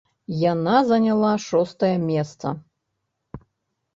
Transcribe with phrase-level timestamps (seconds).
[0.51, 2.47] Яна заняла шостае месца.